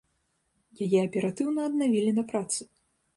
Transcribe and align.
Яе 0.85 0.99
аператыўна 1.09 1.65
аднавілі 1.73 2.11
на 2.21 2.25
працы. 2.33 2.61